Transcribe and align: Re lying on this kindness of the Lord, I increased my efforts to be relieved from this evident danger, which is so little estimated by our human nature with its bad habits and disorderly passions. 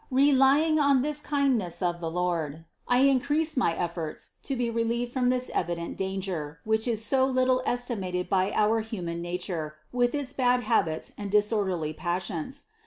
Re 0.09 0.31
lying 0.33 0.79
on 0.79 1.03
this 1.03 1.21
kindness 1.21 1.79
of 1.79 1.99
the 1.99 2.09
Lord, 2.09 2.65
I 2.87 3.01
increased 3.01 3.55
my 3.55 3.75
efforts 3.77 4.31
to 4.41 4.55
be 4.55 4.67
relieved 4.67 5.13
from 5.13 5.29
this 5.29 5.51
evident 5.53 5.95
danger, 5.95 6.59
which 6.63 6.87
is 6.87 7.05
so 7.05 7.27
little 7.27 7.61
estimated 7.67 8.27
by 8.27 8.49
our 8.51 8.79
human 8.81 9.21
nature 9.21 9.75
with 9.91 10.15
its 10.15 10.33
bad 10.33 10.63
habits 10.63 11.13
and 11.19 11.29
disorderly 11.29 11.93
passions. 11.93 12.63